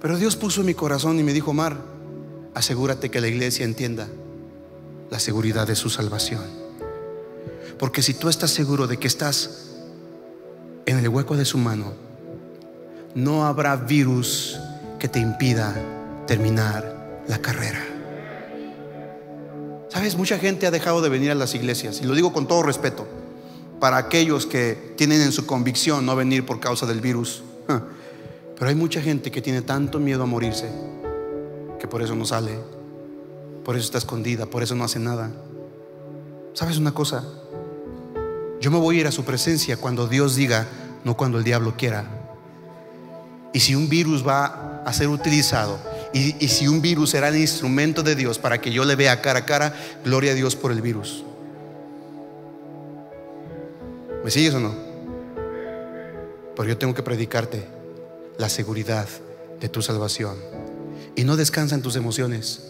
[0.00, 1.94] Pero Dios puso en mi corazón y me dijo, Mar,
[2.56, 4.08] asegúrate que la iglesia entienda
[5.10, 6.42] la seguridad de su salvación.
[7.78, 9.74] Porque si tú estás seguro de que estás
[10.86, 11.92] en el hueco de su mano,
[13.14, 14.58] no habrá virus
[14.98, 15.76] que te impida
[16.26, 17.84] terminar la carrera.
[19.90, 22.62] Sabes, mucha gente ha dejado de venir a las iglesias, y lo digo con todo
[22.62, 23.06] respeto,
[23.80, 27.42] para aquellos que tienen en su convicción no venir por causa del virus.
[28.58, 30.70] Pero hay mucha gente que tiene tanto miedo a morirse
[31.86, 32.58] por eso no sale,
[33.64, 35.30] por eso está escondida, por eso no hace nada.
[36.52, 37.24] ¿Sabes una cosa?
[38.60, 40.66] Yo me voy a ir a su presencia cuando Dios diga,
[41.04, 42.04] no cuando el diablo quiera.
[43.52, 45.78] Y si un virus va a ser utilizado,
[46.12, 49.20] y, y, si un virus será el instrumento de Dios para que yo le vea
[49.20, 49.74] cara a cara,
[50.04, 51.24] gloria a Dios por el virus.
[54.24, 54.74] ¿Me sigues o no?
[56.56, 57.66] Pero yo tengo que predicarte
[58.38, 59.06] la seguridad
[59.60, 60.36] de tu salvación.
[61.16, 62.60] Y no descansa en tus emociones.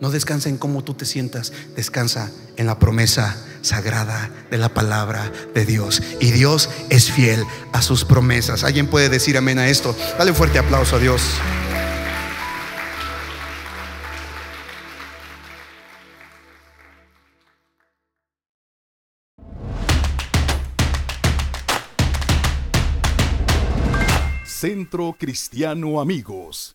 [0.00, 1.52] No descansa en cómo tú te sientas.
[1.76, 6.02] Descansa en la promesa sagrada de la palabra de Dios.
[6.18, 8.64] Y Dios es fiel a sus promesas.
[8.64, 9.94] ¿Alguien puede decir amén a esto?
[10.18, 11.22] Dale un fuerte aplauso a Dios.
[24.46, 26.74] Centro Cristiano Amigos.